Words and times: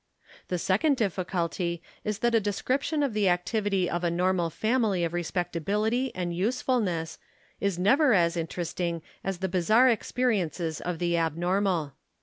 The 0.47 0.57
second 0.57 0.97
difficulty 0.97 1.83
is 2.03 2.17
that 2.25 2.33
a 2.33 2.39
description 2.39 3.03
of 3.03 3.13
the 3.13 3.27
ac 3.27 3.41
tivity 3.45 3.87
of 3.87 4.03
a 4.03 4.09
normal 4.09 4.49
family 4.49 5.03
of 5.03 5.13
respectability 5.13 6.11
and 6.15 6.35
useful 6.35 6.79
ness 6.79 7.19
is 7.59 7.77
never 7.77 8.11
as 8.15 8.35
interesting 8.35 9.03
as 9.23 9.37
the 9.37 9.47
bizarre 9.47 9.89
experiences 9.89 10.81
of 10.81 10.97
the 10.97 11.17
abnormal. 11.17 11.93